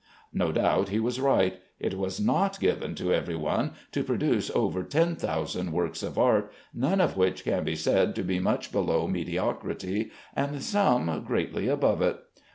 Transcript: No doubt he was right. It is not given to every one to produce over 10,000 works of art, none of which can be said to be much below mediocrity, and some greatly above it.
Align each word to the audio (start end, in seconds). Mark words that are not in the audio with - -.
No 0.33 0.51
doubt 0.51 0.89
he 0.89 0.99
was 0.99 1.19
right. 1.21 1.61
It 1.79 1.93
is 1.93 2.19
not 2.19 2.59
given 2.59 2.95
to 2.95 3.13
every 3.13 3.35
one 3.35 3.73
to 3.91 4.03
produce 4.03 4.49
over 4.55 4.81
10,000 4.81 5.71
works 5.71 6.01
of 6.01 6.17
art, 6.17 6.51
none 6.73 6.99
of 6.99 7.15
which 7.15 7.43
can 7.43 7.63
be 7.63 7.75
said 7.75 8.15
to 8.15 8.23
be 8.23 8.39
much 8.39 8.71
below 8.71 9.05
mediocrity, 9.07 10.09
and 10.35 10.63
some 10.63 11.23
greatly 11.23 11.67
above 11.67 12.01
it. 12.01 12.17